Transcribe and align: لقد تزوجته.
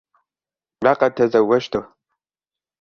لقد 0.83 1.13
تزوجته. 1.15 1.93